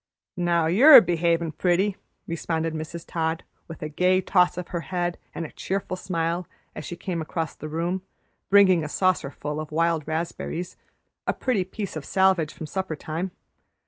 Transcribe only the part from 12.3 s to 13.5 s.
from supper time.